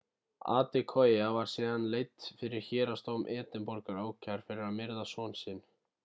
[0.51, 5.61] adekoya var síðan leidd fyrir héraðsdóm edinborgar ákærð fyrir að myrða son sinn